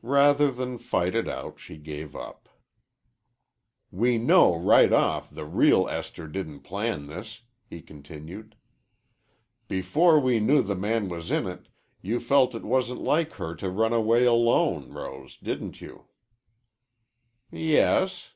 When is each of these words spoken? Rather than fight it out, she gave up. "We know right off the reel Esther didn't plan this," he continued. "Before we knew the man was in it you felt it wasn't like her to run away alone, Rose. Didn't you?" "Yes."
Rather 0.00 0.50
than 0.50 0.78
fight 0.78 1.14
it 1.14 1.28
out, 1.28 1.58
she 1.60 1.76
gave 1.76 2.16
up. 2.16 2.48
"We 3.90 4.16
know 4.16 4.56
right 4.58 4.90
off 4.90 5.28
the 5.28 5.44
reel 5.44 5.86
Esther 5.90 6.26
didn't 6.28 6.60
plan 6.60 7.08
this," 7.08 7.42
he 7.68 7.82
continued. 7.82 8.56
"Before 9.68 10.18
we 10.18 10.40
knew 10.40 10.62
the 10.62 10.74
man 10.76 11.10
was 11.10 11.30
in 11.30 11.46
it 11.46 11.68
you 12.00 12.20
felt 12.20 12.54
it 12.54 12.64
wasn't 12.64 13.02
like 13.02 13.34
her 13.34 13.54
to 13.56 13.68
run 13.68 13.92
away 13.92 14.24
alone, 14.24 14.94
Rose. 14.94 15.36
Didn't 15.36 15.82
you?" 15.82 16.06
"Yes." 17.52 18.30